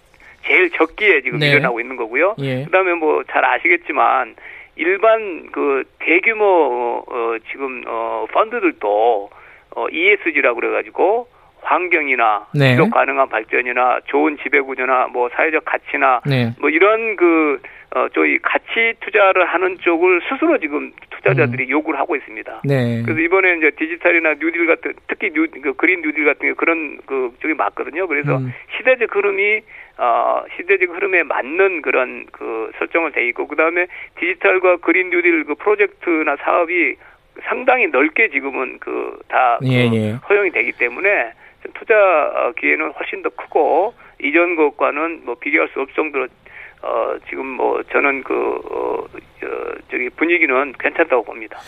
제일 0.45 0.71
적기에 0.71 1.23
지금 1.23 1.39
네. 1.39 1.51
일어나고 1.51 1.81
있는 1.81 1.97
거고요. 1.97 2.35
예. 2.39 2.65
그다음에 2.65 2.95
뭐 2.95 3.23
잘 3.25 3.45
아시겠지만 3.45 4.35
일반 4.77 5.51
그 5.53 5.85
대규모 5.99 7.05
어 7.07 7.37
지금 7.51 7.83
어 7.87 8.27
펀드들도 8.31 9.31
어 9.77 9.89
ESG라고 9.89 10.61
그래 10.61 10.71
가지고 10.71 11.29
환경이나 11.67 12.47
네. 12.55 12.73
지속 12.73 12.91
가능한 12.91 13.29
발전이나 13.29 14.01
좋은 14.07 14.39
지배 14.43 14.61
구조나 14.61 15.09
뭐 15.09 15.29
사회적 15.35 15.65
가치나 15.65 16.21
네. 16.25 16.53
뭐 16.61 16.71
이런 16.71 17.17
그 17.17 17.61
어, 17.95 18.09
저희 18.15 18.39
가치 18.39 18.95
투자를 19.01 19.47
하는 19.47 19.79
쪽을 19.79 20.21
스스로 20.29 20.59
지금 20.59 20.93
투자자들이 21.11 21.71
요구를 21.71 21.99
하고 21.99 22.15
있습니다. 22.15 22.63
네. 22.65 23.03
그래서 23.03 23.21
이번에 23.21 23.57
이제 23.57 23.71
디지털이나 23.71 24.35
뉴딜 24.35 24.67
같은 24.67 24.93
특히 25.09 25.31
뉴, 25.33 25.47
그 25.63 25.73
그린 25.75 26.03
뉴딜 26.03 26.25
같은 26.25 26.49
게 26.49 26.53
그런 26.55 26.99
그 27.07 27.33
쪽이 27.41 27.55
맞거든요. 27.55 28.07
그래서 28.07 28.37
음. 28.37 28.53
시대적 28.77 29.15
흐름이 29.15 29.61
어 29.99 30.43
시대적 30.57 30.91
흐름에 30.91 31.23
맞는 31.23 31.83
그런 31.83 32.27
그 32.33 32.71
설정을 32.79 33.13
돼 33.13 33.27
있고 33.29 33.47
그다음에 33.47 33.87
디지털과 34.21 34.79
그린 34.79 35.11
뉴딜 35.11 35.45
그 35.45 35.55
프로젝트나 35.55 36.37
사업이 36.37 36.97
상당히 37.45 37.87
넓게 37.87 38.29
지금은 38.29 38.79
그다 38.79 39.59
예, 39.65 39.91
예. 39.93 40.13
허용이 40.29 40.51
되기 40.51 40.73
때문에 40.73 41.33
투자 41.75 41.95
어, 41.95 42.53
기회는 42.59 42.93
훨씬 42.93 43.23
더 43.23 43.31
크고 43.31 43.95
이전 44.23 44.57
것과는 44.57 45.23
뭐 45.25 45.35
비교할 45.37 45.69
수 45.69 45.81
없을 45.81 45.95
정도로 45.95 46.27
어 46.83 47.17
지금 47.29 47.47
뭐 47.47 47.83
저는 47.91 48.23
그 48.23 48.35
어, 48.71 49.05
어, 49.05 49.75
저기 49.91 50.09
분위기는 50.11 50.73
괜찮다고 50.79 51.25
봅니다. 51.25 51.59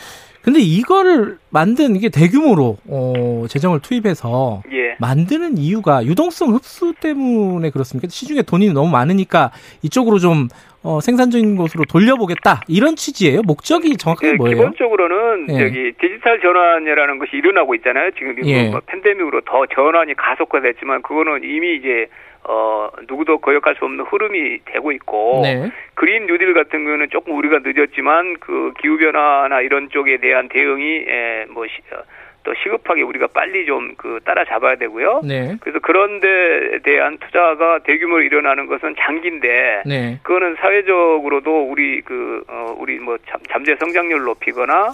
근데 0.41 0.59
이거를 0.59 1.37
만든 1.49 1.95
이게 1.95 2.09
대규모로 2.09 2.77
어, 2.87 3.45
재정을 3.49 3.81
투입해서 3.81 4.63
예. 4.71 4.95
만드는 4.99 5.57
이유가 5.57 6.05
유동성 6.05 6.53
흡수 6.53 6.93
때문에 6.99 7.71
그렇습니까? 7.71 8.07
시중에 8.09 8.43
돈이 8.43 8.71
너무 8.71 8.89
많으니까 8.89 9.51
이쪽으로 9.81 10.19
좀 10.19 10.47
어, 10.81 11.01
생산적인 11.01 11.57
곳으로 11.57 11.83
돌려보겠다 11.85 12.61
이런 12.67 12.95
취지예요. 12.95 13.41
목적이 13.45 13.97
정확하게 13.97 14.29
예, 14.29 14.33
뭐예요? 14.33 14.55
기본적으로는 14.57 15.47
예. 15.49 15.59
저기 15.59 15.91
디지털 15.99 16.39
전환이라는 16.39 17.19
것이 17.19 17.35
일어나고 17.35 17.75
있잖아요. 17.75 18.11
지금 18.11 18.37
이거 18.39 18.47
예. 18.47 18.69
뭐 18.69 18.79
팬데믹으로 18.85 19.41
더 19.41 19.65
전환이 19.65 20.13
가속화됐지만 20.15 21.01
그거는 21.01 21.43
이미 21.43 21.75
이제 21.75 22.07
어 22.45 22.89
누구도 23.09 23.39
거역할 23.39 23.75
수 23.75 23.83
없는 23.83 24.05
흐름이 24.05 24.59
되고 24.65 24.93
있고 24.93 25.41
네. 25.43 25.69
그린 25.95 26.25
뉴딜 26.25 26.53
같은 26.53 26.85
경우는 26.85 27.09
조금 27.09 27.37
우리가 27.37 27.59
늦었지만 27.61 28.37
그 28.39 28.71
기후 28.81 28.97
변화나 28.97 29.59
이런 29.59 29.89
쪽에 29.89 30.17
대한 30.17 30.47
대응이 30.47 31.05
에, 31.05 31.45
뭐 31.49 31.67
시, 31.67 31.73
어, 31.93 32.01
또 32.43 32.53
시급하게 32.63 33.01
우리가 33.03 33.27
빨리 33.27 33.65
좀 33.65 33.95
그 33.97 34.19
따라잡아야 34.23 34.75
되고요. 34.75 35.21
네. 35.23 35.57
그래서 35.61 35.79
그런 35.79 36.19
데 36.19 36.79
대한 36.83 37.17
투자가 37.17 37.79
대규모로 37.79 38.21
일어나는 38.21 38.65
것은 38.67 38.95
장기인데 38.97 39.83
네. 39.85 40.19
그거는 40.23 40.55
사회적으로도 40.59 41.69
우리 41.69 42.01
그 42.01 42.43
어, 42.47 42.75
우리 42.77 42.99
뭐 42.99 43.17
잠, 43.27 43.39
잠재 43.49 43.75
성장률 43.77 44.23
높이거나 44.23 44.93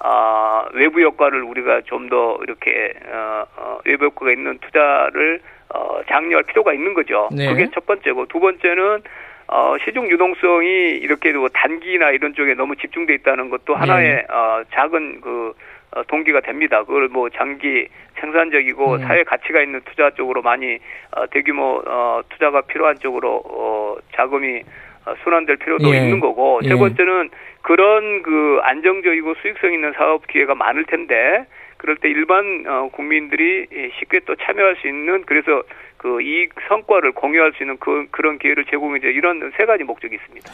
아 0.00 0.66
외부 0.74 1.00
효과를 1.00 1.42
우리가 1.42 1.82
좀 1.86 2.08
더 2.08 2.38
이렇게 2.42 2.92
어, 3.06 3.44
어, 3.56 3.78
외부 3.86 4.04
효과가 4.06 4.32
있는 4.32 4.58
투자를 4.58 5.40
어, 5.74 6.00
장려할 6.08 6.44
필요가 6.44 6.72
있는 6.72 6.92
거죠. 6.94 7.28
네. 7.32 7.48
그게 7.48 7.68
첫 7.74 7.86
번째고 7.86 8.26
두 8.26 8.38
번째는 8.40 9.02
어, 9.48 9.76
시중 9.84 10.08
유동성이 10.10 10.96
이렇게 11.00 11.32
뭐 11.32 11.48
단기나 11.48 12.10
이런 12.10 12.34
쪽에 12.34 12.54
너무 12.54 12.76
집중돼 12.76 13.14
있다는 13.14 13.50
것도 13.50 13.74
하나의 13.74 14.14
네. 14.14 14.26
어, 14.30 14.62
작은 14.72 15.20
그 15.20 15.30
어, 15.50 15.54
동기가 16.02 16.40
됩니다. 16.40 16.82
그걸 16.84 17.08
뭐 17.08 17.28
장기 17.30 17.88
생산적이고 18.20 18.94
음. 18.94 18.98
사회 19.00 19.22
가치가 19.24 19.62
있는 19.62 19.80
투자 19.84 20.10
쪽으로 20.10 20.42
많이 20.42 20.78
어, 21.12 21.26
대규모 21.30 21.82
어, 21.86 22.22
투자가 22.30 22.62
필요한 22.62 22.98
쪽으로 22.98 23.42
어, 23.44 23.96
자금이 24.14 24.62
어, 25.06 25.14
순환될 25.22 25.56
필요도 25.56 25.94
예. 25.94 25.98
있는 25.98 26.20
거고 26.20 26.60
예. 26.64 26.68
세 26.68 26.74
번째는 26.74 27.30
그런 27.62 28.22
그 28.22 28.60
안정적이고 28.62 29.34
수익성 29.42 29.72
있는 29.72 29.92
사업 29.92 30.26
기회가 30.26 30.54
많을 30.54 30.84
텐데 30.84 31.46
그럴 31.76 31.96
때 31.96 32.08
일반 32.08 32.64
어, 32.66 32.88
국민들이 32.92 33.66
예, 33.72 33.90
쉽게 33.98 34.20
또 34.26 34.34
참여할 34.36 34.76
수 34.76 34.88
있는 34.88 35.22
그래서 35.26 35.62
그 35.98 36.20
이익 36.20 36.52
성과를 36.68 37.12
공유할 37.12 37.52
수 37.52 37.62
있는 37.62 37.76
그, 37.78 38.06
그런 38.10 38.38
기회를 38.38 38.64
제공해줘 38.66 39.08
이런 39.08 39.52
세 39.56 39.64
가지 39.64 39.84
목적이 39.84 40.16
있습니다. 40.16 40.50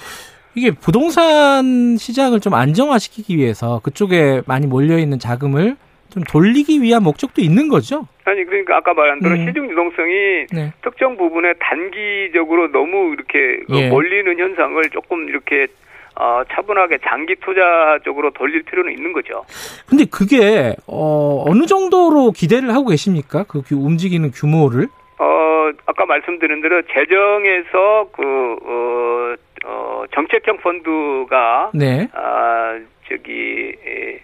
이게 0.55 0.71
부동산 0.73 1.97
시장을 1.97 2.41
좀 2.41 2.55
안정화시키기 2.55 3.37
위해서 3.37 3.81
그쪽에 3.83 4.43
많이 4.47 4.67
몰려 4.67 4.99
있는 4.99 5.19
자금을 5.19 5.77
좀 6.11 6.25
돌리기 6.25 6.83
위한 6.83 7.05
목적도 7.05 7.41
있는 7.41 7.69
거죠. 7.69 8.07
아니 8.25 8.45
그러니까 8.45 8.77
아까 8.79 8.93
말한 8.95 9.21
대로 9.21 9.35
음. 9.37 9.47
시중 9.47 9.71
유동성이 9.71 10.13
네. 10.53 10.73
특정 10.83 11.17
부분에 11.17 11.53
단기적으로 11.61 12.71
너무 12.73 13.13
이렇게 13.15 13.61
그 13.69 13.77
예. 13.77 13.89
몰리는 13.89 14.39
현상을 14.39 14.83
조금 14.91 15.29
이렇게 15.29 15.69
어, 16.17 16.43
차분하게 16.53 16.99
장기 17.09 17.37
투자 17.37 17.99
쪽으로 18.05 18.31
돌릴 18.33 18.63
필요는 18.65 18.93
있는 18.93 19.13
거죠. 19.13 19.45
근데 19.89 20.05
그게 20.05 20.75
어, 20.89 21.45
어느 21.47 21.65
정도로 21.67 22.33
기대를 22.33 22.75
하고 22.75 22.89
계십니까? 22.89 23.45
그 23.49 23.63
규- 23.63 23.77
움직이는 23.77 24.33
규모를? 24.33 24.89
어, 25.19 25.71
아까 25.87 26.05
말씀드린 26.07 26.61
대로 26.61 26.83
재정에서 26.83 28.09
그, 28.13 28.23
어, 28.65 29.35
어, 29.65 30.05
정책형 30.15 30.59
펀드가, 30.59 31.71
네. 31.75 32.09
아, 32.13 32.79
저기, 33.09 33.77
에, 33.85 34.15
에, 34.15 34.21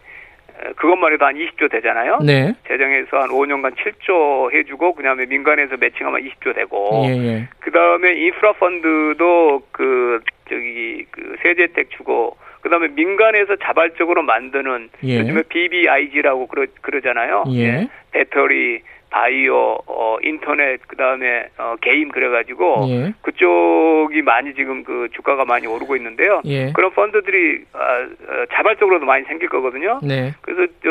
그것만 0.76 1.12
해도 1.12 1.26
한 1.26 1.34
20조 1.34 1.70
되잖아요. 1.70 2.18
네. 2.24 2.54
재정에서 2.66 3.18
한 3.18 3.28
5년간 3.28 3.74
7조 3.76 4.54
해주고, 4.54 4.94
그 4.94 5.02
다음에 5.02 5.26
민간에서 5.26 5.76
매칭하면 5.76 6.22
20조 6.22 6.54
되고, 6.54 7.04
예, 7.06 7.10
예. 7.10 7.48
그 7.60 7.70
다음에 7.70 8.14
인프라 8.14 8.52
펀드도 8.54 9.62
그, 9.72 10.20
저기, 10.48 11.04
그 11.10 11.36
세제택 11.42 11.90
주고, 11.90 12.36
그 12.62 12.70
다음에 12.70 12.88
민간에서 12.88 13.56
자발적으로 13.56 14.22
만드는 14.22 14.88
예. 15.04 15.20
요즘에 15.20 15.42
BBIG라고 15.48 16.46
그러, 16.46 16.66
그러잖아요. 16.80 17.44
예. 17.52 17.88
배터리, 18.12 18.80
바이오, 19.16 19.78
어, 19.86 20.18
인터넷, 20.22 20.78
그 20.86 20.96
다음에, 20.96 21.48
어, 21.56 21.76
게임 21.80 22.10
그래가지고, 22.10 22.84
예. 22.88 23.14
그쪽이 23.22 24.20
많이 24.20 24.52
지금 24.54 24.84
그 24.84 25.08
주가가 25.12 25.46
많이 25.46 25.66
오르고 25.66 25.96
있는데요. 25.96 26.42
예. 26.44 26.70
그런 26.72 26.90
펀드들이, 26.90 27.64
아, 27.72 27.78
어, 27.78 28.44
자발적으로도 28.52 29.06
많이 29.06 29.24
생길 29.24 29.48
거거든요. 29.48 30.00
네. 30.02 30.34
그래서, 30.42 30.70
저, 30.84 30.90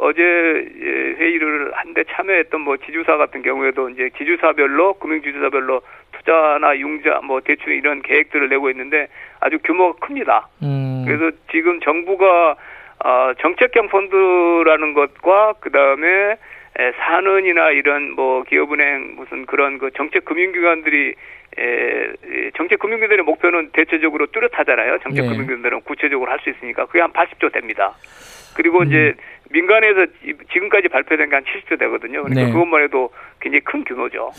어제 0.00 0.22
예, 0.22 1.22
회의를 1.22 1.70
한데 1.74 2.02
참여했던 2.10 2.60
뭐 2.62 2.76
지주사 2.78 3.16
같은 3.16 3.42
경우에도 3.42 3.88
이제 3.90 4.10
지주사별로, 4.18 4.94
금융지주사별로 4.94 5.82
투자나 6.18 6.76
융자, 6.78 7.20
뭐 7.22 7.40
대출 7.42 7.74
이런 7.74 8.02
계획들을 8.02 8.48
내고 8.48 8.70
있는데 8.70 9.06
아주 9.38 9.58
규모가 9.62 10.04
큽니다. 10.04 10.48
음. 10.64 11.04
그래서 11.06 11.30
지금 11.52 11.78
정부가 11.80 12.56
어, 13.04 13.32
정책형 13.40 13.88
펀드라는 13.88 14.94
것과 14.94 15.54
그 15.60 15.70
다음에 15.70 16.36
산은이나 16.76 17.70
이런 17.70 18.12
뭐 18.12 18.42
기업은행 18.44 19.14
무슨 19.16 19.44
그런 19.46 19.78
그 19.78 19.90
정책 19.96 20.24
금융기관들이 20.24 21.14
에, 21.58 21.62
에, 21.62 22.50
정책 22.56 22.78
금융기관들의 22.78 23.24
목표는 23.24 23.70
대체적으로 23.74 24.26
뚜렷하잖아요. 24.26 24.98
정책 25.02 25.22
네. 25.22 25.28
금융기관들은 25.28 25.82
구체적으로 25.82 26.30
할 26.30 26.40
수 26.40 26.48
있으니까 26.50 26.86
그게 26.86 27.00
한 27.00 27.12
80조 27.12 27.52
됩니다. 27.52 27.94
그리고 28.54 28.78
음. 28.80 28.86
이제 28.88 29.14
민간에서 29.50 30.04
이- 30.24 30.32
지금까지 30.52 30.88
발표된 30.88 31.28
게 31.28 31.36
한 31.36 31.44
70조 31.44 31.78
되거든요. 31.78 32.22
그러니까 32.22 32.46
네. 32.46 32.52
그것만 32.52 32.82
해도 32.84 33.10
굉장히 33.40 33.60
큰 33.64 33.84
규모죠. 33.84 34.30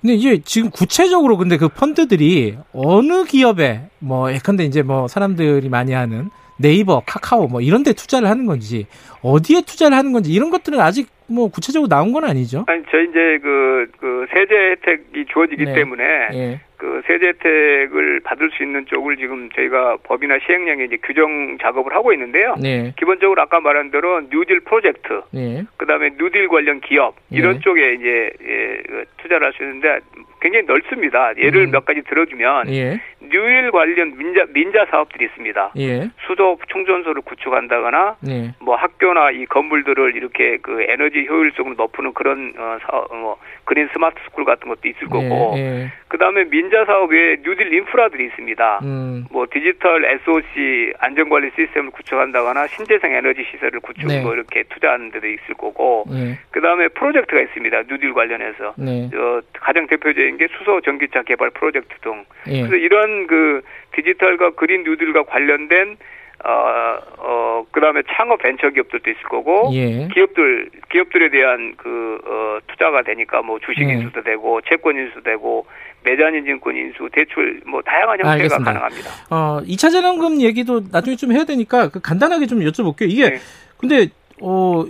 근데 0.00 0.14
이제 0.14 0.38
지금 0.44 0.70
구체적으로 0.70 1.36
근데 1.36 1.56
그 1.56 1.68
펀드들이 1.68 2.56
어느 2.72 3.24
기업에 3.24 3.82
뭐 4.00 4.32
예컨대 4.32 4.64
이제 4.64 4.82
뭐 4.82 5.06
사람들이 5.08 5.68
많이 5.68 5.92
하는 5.92 6.28
네이버, 6.58 7.02
카카오 7.06 7.48
뭐 7.48 7.60
이런 7.60 7.82
데 7.82 7.92
투자를 7.92 8.28
하는 8.28 8.46
건지 8.46 8.86
어디에 9.22 9.60
투자를 9.62 9.96
하는 9.96 10.12
건지 10.12 10.32
이런 10.32 10.50
것들은 10.50 10.80
아직 10.80 11.08
뭐 11.28 11.48
구체적으로 11.48 11.88
나온 11.88 12.12
건 12.12 12.24
아니죠. 12.24 12.64
아니, 12.66 12.82
저희 12.90 13.04
이제 13.08 13.38
그, 13.42 13.86
그 13.98 14.26
세제 14.32 14.54
혜택이 14.54 15.24
주어지기 15.32 15.64
네. 15.64 15.74
때문에 15.74 16.04
예. 16.32 16.60
그 16.76 17.00
세제 17.06 17.28
혜택을 17.28 18.20
받을 18.24 18.50
수 18.50 18.62
있는 18.64 18.84
쪽을 18.86 19.16
지금 19.16 19.48
저희가 19.54 19.98
법이나 20.02 20.38
시행령에 20.44 20.84
이제 20.84 20.98
규정 21.04 21.56
작업을 21.62 21.94
하고 21.94 22.12
있는데요. 22.12 22.56
네. 22.60 22.92
기본적으로 22.98 23.40
아까 23.40 23.60
말한 23.60 23.92
대로 23.92 24.20
뉴딜 24.30 24.60
프로젝트, 24.60 25.22
네. 25.30 25.62
그다음에 25.76 26.10
뉴딜 26.18 26.48
관련 26.48 26.80
기업 26.80 27.14
이런 27.30 27.54
네. 27.54 27.60
쪽에 27.60 27.94
이제 27.94 28.30
예, 28.42 28.82
그 28.88 29.04
투자를 29.18 29.46
할 29.46 29.52
수 29.52 29.62
있는데 29.62 30.00
굉장히 30.40 30.66
넓습니다. 30.66 31.32
예를 31.38 31.66
음. 31.66 31.70
몇 31.70 31.84
가지 31.84 32.02
들어주면 32.02 32.68
예. 32.70 33.00
뉴딜 33.20 33.70
관련 33.70 34.18
민자 34.18 34.46
민자 34.52 34.86
사업들이 34.90 35.26
있습니다. 35.26 35.74
예. 35.78 36.10
수소 36.26 36.58
충전소를 36.72 37.22
구축한다거나 37.22 38.16
네. 38.20 38.54
뭐 38.60 38.74
학교 38.74 39.11
나 39.14 39.32
이 39.32 39.46
건물들을 39.46 40.16
이렇게 40.16 40.58
그 40.58 40.82
에너지 40.88 41.26
효율성을 41.28 41.74
높이는 41.76 42.12
그런 42.12 42.52
어, 42.56 42.78
사, 42.82 43.04
뭐 43.14 43.36
그린 43.64 43.88
스마트 43.92 44.16
스쿨 44.24 44.44
같은 44.44 44.68
것도 44.68 44.88
있을 44.88 45.08
거고 45.08 45.54
예. 45.56 45.60
예. 45.60 45.92
그다음에 46.08 46.44
민자 46.44 46.84
사업 46.84 47.10
외에 47.10 47.36
뉴딜 47.42 47.72
인프라들이 47.72 48.26
있습니다. 48.26 48.80
음. 48.82 49.24
뭐 49.30 49.46
디지털 49.50 50.04
SOC 50.04 50.92
안전관리 50.98 51.50
시스템을 51.56 51.90
구축한다거나 51.90 52.66
신재생 52.68 53.12
에너지 53.12 53.44
시설을 53.50 53.80
구축 53.80 54.06
네. 54.08 54.22
뭐 54.22 54.34
이렇게 54.34 54.64
투자하는 54.64 55.10
데도 55.12 55.26
있을 55.26 55.54
거고 55.54 56.04
예. 56.12 56.38
그다음에 56.50 56.88
프로젝트가 56.88 57.40
있습니다. 57.40 57.82
뉴딜 57.88 58.12
관련해서 58.12 58.74
네. 58.76 59.10
어, 59.14 59.40
가장 59.54 59.86
대표적인 59.86 60.36
게 60.36 60.48
수소 60.58 60.80
전기차 60.82 61.22
개발 61.22 61.50
프로젝트 61.50 61.94
등 62.00 62.24
예. 62.48 62.60
그래서 62.62 62.76
이런 62.76 63.26
그 63.26 63.62
디지털과 63.92 64.50
그린 64.52 64.82
뉴딜과 64.84 65.24
관련된 65.24 65.96
어, 66.44 66.98
어, 67.18 67.64
그 67.70 67.80
다음에 67.80 68.02
창업 68.16 68.38
벤처 68.42 68.68
기업들도 68.70 69.08
있을 69.10 69.22
거고, 69.24 69.70
예. 69.74 70.08
기업들, 70.12 70.70
기업들에 70.90 71.30
대한 71.30 71.74
그, 71.76 72.18
어, 72.26 72.58
투자가 72.66 73.02
되니까 73.02 73.42
뭐 73.42 73.58
주식 73.64 73.86
네. 73.86 73.94
인수도 73.94 74.22
되고, 74.22 74.60
채권 74.62 74.96
인수도 74.96 75.22
되고, 75.22 75.66
매장인 76.04 76.44
증권 76.44 76.76
인수, 76.76 77.08
대출, 77.12 77.60
뭐 77.64 77.80
다양한 77.82 78.18
형태가 78.18 78.30
알겠습니다. 78.32 78.72
가능합니다. 78.72 79.10
어, 79.30 79.60
2차 79.64 79.92
재난금 79.92 80.40
얘기도 80.40 80.82
나중에 80.90 81.14
좀 81.16 81.30
해야 81.32 81.44
되니까 81.44 81.88
그 81.90 82.00
간단하게 82.00 82.46
좀 82.46 82.58
여쭤볼게요. 82.60 83.08
이게 83.08 83.30
네. 83.30 83.38
근데 83.76 84.08
어 84.40 84.84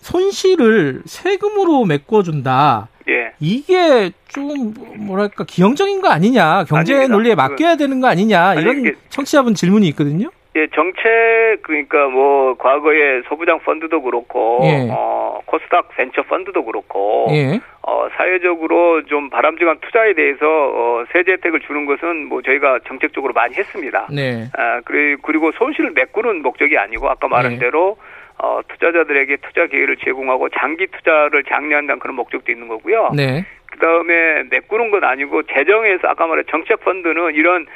손실을 0.00 1.02
세금으로 1.04 1.84
메꿔 1.84 2.22
준다. 2.24 2.88
예. 3.08 3.32
이게 3.38 4.10
좀 4.28 4.74
뭐랄까 4.98 5.44
기형적인 5.44 6.00
거 6.00 6.08
아니냐 6.08 6.64
경제 6.64 6.94
아닙니다. 6.94 7.14
논리에 7.14 7.34
맡겨야 7.36 7.76
되는 7.76 8.00
거 8.00 8.08
아니냐 8.08 8.40
아니, 8.50 8.62
이런 8.62 8.80
이게- 8.80 8.94
청취자분 9.08 9.54
질문이 9.54 9.86
있거든요. 9.88 10.30
예, 10.56 10.66
정책, 10.74 11.62
그러니까 11.62 12.08
뭐, 12.08 12.54
과거에 12.54 13.22
소부장 13.28 13.60
펀드도 13.60 14.02
그렇고, 14.02 14.58
예. 14.64 14.88
어, 14.90 15.40
코스닥 15.46 15.90
벤처 15.90 16.22
펀드도 16.22 16.64
그렇고, 16.64 17.28
예, 17.30 17.60
어, 17.82 18.08
사회적으로 18.16 19.04
좀 19.06 19.30
바람직한 19.30 19.78
투자에 19.80 20.12
대해서, 20.14 20.40
어, 20.44 21.04
세제 21.12 21.32
혜택을 21.32 21.60
주는 21.60 21.86
것은 21.86 22.26
뭐 22.26 22.42
저희가 22.42 22.80
정책적으로 22.88 23.32
많이 23.32 23.54
했습니다. 23.54 24.08
네, 24.12 24.48
아, 24.58 24.80
그리- 24.84 25.16
그리고 25.22 25.52
손실을 25.52 25.92
메꾸는 25.92 26.42
목적이 26.42 26.78
아니고 26.78 27.08
아까 27.08 27.28
말한 27.28 27.52
네. 27.52 27.58
대로 27.60 27.96
어, 28.42 28.60
투자자들에게 28.68 29.36
투자 29.36 29.66
기회를 29.66 29.98
제공하고 29.98 30.48
장기 30.48 30.86
투자를 30.86 31.44
장려한다는 31.44 32.00
그런 32.00 32.16
목적도 32.16 32.50
있는 32.50 32.68
거고요. 32.68 33.10
네, 33.14 33.44
그다음에 33.70 34.44
메꾸는 34.50 34.90
건 34.90 35.04
아니고 35.04 35.42
재정에서 35.44 36.08
아까 36.08 36.26
말한 36.26 36.44
정책 36.50 36.80
펀드는 36.80 37.34
이런 37.34 37.66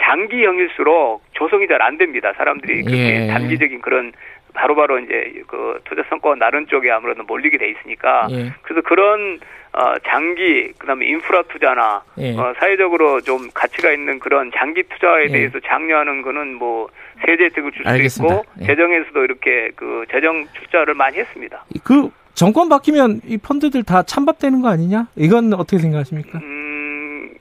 장기형일수록 0.00 1.22
조성이 1.32 1.66
잘 1.68 1.80
안 1.82 1.98
됩니다. 1.98 2.32
사람들이 2.36 2.82
그렇게 2.82 3.24
예. 3.24 3.26
단기적인 3.26 3.80
그런 3.82 4.12
바로바로 4.54 5.00
이제 5.00 5.42
그 5.46 5.80
투자 5.84 6.02
성과가 6.08 6.36
나른 6.36 6.66
쪽에 6.68 6.90
아무래도 6.90 7.22
몰리게 7.24 7.58
돼 7.58 7.68
있으니까 7.70 8.28
예. 8.30 8.52
그래서 8.62 8.80
그런 8.86 9.38
어, 9.72 9.96
장기 10.06 10.72
그다음에 10.78 11.04
인프라 11.06 11.42
투자나 11.42 12.02
예. 12.18 12.32
어, 12.38 12.54
사회적으로 12.58 13.20
좀 13.20 13.48
가치가 13.52 13.90
있는 13.90 14.18
그런 14.20 14.50
장기 14.56 14.84
투자에 14.84 15.24
예. 15.24 15.32
대해서 15.32 15.58
장려하는 15.66 16.22
거는 16.22 16.54
뭐 16.54 16.88
세제 17.26 17.44
혜택을 17.46 17.72
줄 17.72 17.86
알겠습니다. 17.86 18.34
있고 18.36 18.44
예. 18.60 18.66
재정에서도 18.66 19.24
이렇게 19.24 19.70
그 19.74 20.04
재정 20.10 20.46
투자를 20.54 20.94
많이 20.94 21.18
했습니다. 21.18 21.64
그 21.82 22.08
정권 22.34 22.68
바뀌면 22.68 23.20
이 23.26 23.36
펀드들 23.36 23.82
다 23.82 24.02
찬밥되는 24.04 24.62
거 24.62 24.68
아니냐? 24.68 25.08
이건 25.16 25.52
어떻게 25.54 25.78
생각하십니까? 25.78 26.38
음, 26.38 26.73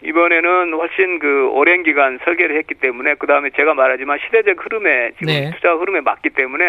이번에는 0.05 0.73
훨씬 0.73 1.19
그 1.19 1.49
오랜 1.51 1.83
기간 1.83 2.19
설계를 2.23 2.57
했기 2.57 2.75
때문에 2.75 3.15
그 3.15 3.27
다음에 3.27 3.49
제가 3.55 3.73
말하지만 3.73 4.19
시대적 4.25 4.63
흐름에 4.63 5.11
지금 5.19 5.27
네. 5.27 5.51
투자 5.55 5.73
흐름에 5.73 6.01
맞기 6.01 6.29
때문에 6.31 6.63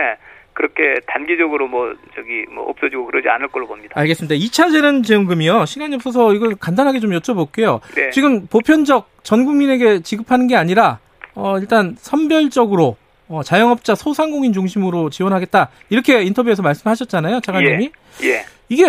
그렇게 0.52 1.00
단기적으로 1.06 1.66
뭐 1.66 1.94
저기 2.14 2.46
뭐 2.50 2.68
없어지고 2.70 3.06
그러지 3.06 3.28
않을 3.28 3.48
걸로 3.48 3.66
봅니다. 3.66 3.98
알겠습니다. 3.98 4.36
2차 4.36 4.70
재난지원금이요. 4.70 5.66
시간이 5.66 5.96
없어서 5.96 6.32
이거 6.32 6.48
간단하게 6.58 7.00
좀 7.00 7.10
여쭤볼게요. 7.10 7.80
네. 7.96 8.10
지금 8.10 8.46
보편적 8.46 9.10
전 9.24 9.44
국민에게 9.44 10.00
지급하는 10.00 10.46
게 10.46 10.54
아니라 10.54 11.00
어, 11.34 11.58
일단 11.58 11.96
선별적으로 11.98 12.96
어, 13.28 13.42
자영업자 13.42 13.96
소상공인 13.96 14.52
중심으로 14.52 15.10
지원하겠다 15.10 15.70
이렇게 15.90 16.22
인터뷰에서 16.22 16.62
말씀하셨잖아요, 16.62 17.40
차관님이. 17.40 17.90
예. 18.22 18.44
이게 18.68 18.84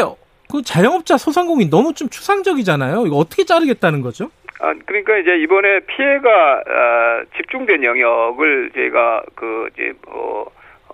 그 0.51 0.61
자영업자 0.61 1.17
소상공인 1.17 1.69
너무 1.69 1.93
좀 1.93 2.09
추상적이잖아요. 2.09 3.07
이거 3.07 3.17
어떻게 3.17 3.43
자르겠다는 3.43 4.01
거죠? 4.01 4.29
아, 4.59 4.73
그러니까 4.85 5.17
이제 5.17 5.35
이번에 5.37 5.81
피해가 5.81 6.63
어, 6.65 7.23
집중된 7.37 7.83
영역을 7.83 8.71
저희가 8.73 9.23
그 9.35 9.69
이제 9.73 9.93
어, 10.07 10.45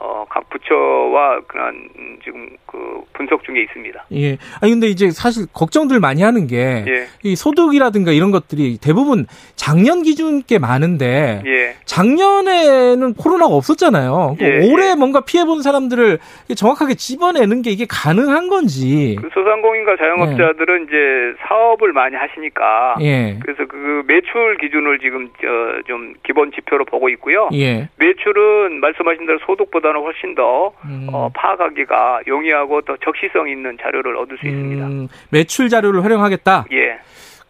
어, 0.04 0.26
각 0.28 0.50
부처와 0.50 1.42
그런 1.46 1.88
음, 1.96 2.18
지금 2.24 2.50
그 2.66 3.02
분석 3.14 3.44
중에 3.44 3.62
있습니다. 3.62 4.06
예. 4.14 4.38
아니 4.60 4.72
근데 4.72 4.88
이제 4.88 5.12
사실 5.12 5.46
걱정들 5.54 6.00
많이 6.00 6.24
하는 6.24 6.48
게이 6.48 6.86
예. 7.26 7.36
소득이라든가 7.36 8.12
이런 8.12 8.32
것들이 8.32 8.80
대부분 8.82 9.28
작년 9.56 10.02
기준 10.02 10.42
게 10.42 10.58
많은데 10.58 11.44
예. 11.46 11.76
작년에는 11.86 13.14
코로나가 13.14 13.54
없었잖아요. 13.54 14.38
그 14.40 14.44
예, 14.44 14.72
올해 14.72 14.92
예. 14.92 14.96
뭔가 14.96 15.22
피해 15.22 15.46
본 15.46 15.62
사람들을 15.62 16.18
정확하게 16.56 16.96
집어내는 16.96 17.62
게 17.62 17.70
이게 17.70 17.86
가능한 17.88 18.50
건지. 18.50 19.18
그 19.22 19.30
소상공인과 19.32 19.98
자영업자들은 19.98 20.86
이제 20.86 21.38
사업을 21.48 21.94
많이 21.94 22.16
하시니까 22.16 22.96
예. 23.02 23.38
그래서 23.40 23.68
그 23.68 24.02
매출 24.08 24.58
기준을 24.58 24.98
지금 24.98 25.30
저좀 25.40 26.16
기본 26.24 26.52
지표로 26.54 26.86
보고 26.86 27.08
있고요. 27.10 27.50
예. 27.54 27.88
매출은 27.98 28.80
말씀하신 28.80 29.28
대로 29.28 29.38
소득보다 29.46 29.91
는 29.94 30.02
훨씬 30.02 30.36
더 30.36 30.74
음. 30.86 31.08
어, 31.12 31.30
파악하기가 31.34 32.22
용이하고 32.28 32.82
더 32.82 32.96
적시성 32.98 33.50
있는 33.50 33.78
자료를 33.82 34.18
얻을 34.18 34.38
수 34.38 34.48
있습니다. 34.48 34.88
음, 34.88 35.08
매출 35.30 35.70
자료를 35.70 36.04
활용하겠다. 36.04 36.66
예. 36.72 37.00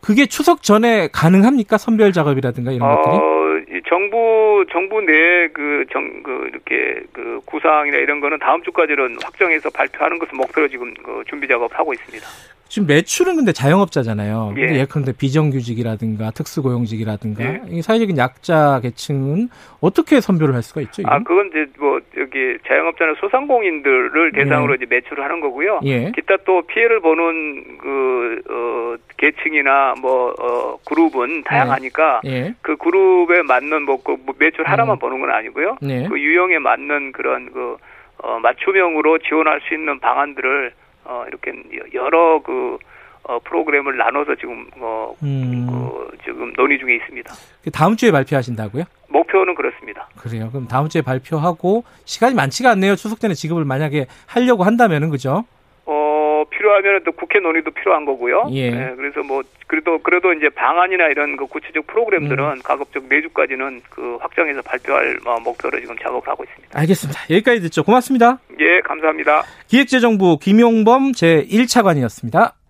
그게 0.01 0.25
추석 0.25 0.63
전에 0.63 1.09
가능합니까? 1.13 1.77
선별 1.77 2.11
작업이라든가 2.11 2.71
이런 2.71 2.95
것들이? 2.95 3.15
어, 3.15 3.31
이 3.69 3.81
정부 3.87 4.65
정부 4.71 4.99
내그정그 5.01 6.49
이렇게 6.51 7.01
그 7.13 7.39
구상이나 7.45 7.97
이런 7.97 8.19
거는 8.19 8.39
다음 8.39 8.63
주까지는 8.63 9.17
확정해서 9.23 9.69
발표하는 9.69 10.17
것을 10.17 10.35
목표로 10.35 10.67
지금 10.69 10.93
그 11.03 11.23
준비 11.27 11.47
작업 11.47 11.71
하고 11.77 11.93
있습니다. 11.93 12.25
지금 12.71 12.87
매출은 12.87 13.35
근데 13.35 13.51
자영업자잖아요. 13.51 14.53
근데 14.55 14.75
예. 14.75 14.79
예컨대 14.79 15.11
비정규직이라든가 15.11 16.31
특수고용직이라든가 16.31 17.43
예. 17.43 17.61
이 17.67 17.81
사회적인 17.81 18.17
약자 18.17 18.79
계층은 18.81 19.49
어떻게 19.81 20.21
선별을 20.21 20.55
할 20.55 20.63
수가 20.63 20.79
있죠? 20.79 21.03
아 21.05 21.17
이건? 21.17 21.23
그건 21.25 21.47
이제 21.47 21.65
뭐 21.77 21.99
여기 22.15 22.57
자영업자나 22.65 23.15
소상공인들을 23.19 24.31
대상으로 24.31 24.75
이제 24.75 24.85
매출을 24.89 25.21
하는 25.21 25.41
거고요. 25.41 25.81
예. 25.83 26.13
기타 26.15 26.37
또 26.45 26.61
피해를 26.61 27.01
보는 27.01 27.77
그 27.77 28.41
어, 28.49 28.95
계층이나 29.17 29.95
뭐 29.99 30.33
어, 30.39 30.77
그룹은 30.85 31.43
다양하니까 31.43 32.21
예. 32.23 32.55
그 32.61 32.77
그룹에 32.77 33.41
맞는 33.41 33.83
뭐, 33.83 34.01
그 34.01 34.15
매출 34.39 34.65
하나만 34.65 34.95
음. 34.95 34.99
보는 34.99 35.19
건 35.19 35.29
아니고요. 35.29 35.75
네. 35.81 36.07
그 36.07 36.17
유형에 36.17 36.59
맞는 36.59 37.11
그런 37.11 37.51
그 37.51 37.75
어, 38.19 38.39
맞춤형으로 38.39 39.17
지원할 39.17 39.59
수 39.67 39.73
있는 39.73 39.99
방안들을 39.99 40.71
어, 41.11 41.25
이렇게 41.27 41.51
여러 41.93 42.41
그 42.41 42.77
어, 43.23 43.37
프로그램을 43.39 43.97
나눠서 43.97 44.35
지금 44.35 44.65
어, 44.79 45.13
음. 45.21 45.67
그 45.69 46.17
지금 46.23 46.53
논의 46.53 46.79
중에 46.79 46.95
있습니다. 46.95 47.33
다음 47.73 47.95
주에 47.97 48.11
발표하신다고요? 48.11 48.83
목표는 49.09 49.53
그렇습니다. 49.55 50.07
그래요. 50.17 50.49
그럼 50.49 50.67
다음 50.67 50.87
주에 50.87 51.01
발표하고 51.01 51.83
시간이 52.05 52.33
많지가 52.33 52.71
않네요. 52.71 52.95
추석 52.95 53.19
전에 53.19 53.33
지급을 53.33 53.65
만약에 53.65 54.07
하려고 54.25 54.63
한다면은 54.63 55.09
그죠? 55.09 55.43
어, 56.71 56.81
필요하면 56.81 57.03
또 57.03 57.11
국회 57.11 57.39
논의도 57.39 57.71
필요한 57.71 58.05
거고요. 58.05 58.47
예. 58.51 58.71
네, 58.71 58.93
그래서 58.95 59.21
뭐 59.21 59.43
그래도 59.67 59.99
그래도 59.99 60.33
이제 60.33 60.49
방안이나 60.49 61.07
이런 61.07 61.35
그 61.37 61.45
구체적 61.45 61.87
프로그램들은 61.87 62.43
음. 62.43 62.61
가급적 62.63 63.03
내주까지는 63.07 63.81
그 63.89 64.17
확정해서 64.21 64.61
발표할 64.61 65.19
어, 65.25 65.39
목표로 65.39 65.79
지금 65.79 65.95
작업을 65.97 66.27
하고 66.27 66.43
있습니다. 66.43 66.79
알겠습니다. 66.79 67.21
여기까지 67.29 67.61
듣죠. 67.61 67.83
고맙습니다. 67.83 68.39
예, 68.59 68.79
감사합니다. 68.81 69.43
기획재정부 69.67 70.37
김용범 70.39 71.13
제 71.13 71.45
1차관이었습니다. 71.49 72.60